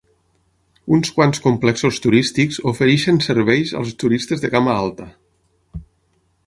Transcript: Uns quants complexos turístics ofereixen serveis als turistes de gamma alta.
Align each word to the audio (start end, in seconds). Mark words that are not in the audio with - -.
Uns 0.95 1.11
quants 1.17 1.41
complexos 1.43 1.99
turístics 2.05 2.57
ofereixen 2.73 3.23
serveis 3.27 3.75
als 3.81 3.93
turistes 4.05 4.45
de 4.47 4.53
gamma 4.57 4.77
alta. 4.85 5.11